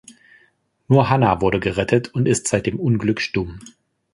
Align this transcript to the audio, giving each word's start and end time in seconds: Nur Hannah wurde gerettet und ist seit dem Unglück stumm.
Nur 0.87 1.09
Hannah 1.11 1.41
wurde 1.41 1.59
gerettet 1.59 2.07
und 2.15 2.27
ist 2.27 2.47
seit 2.47 2.65
dem 2.65 2.79
Unglück 2.79 3.21
stumm. 3.21 3.59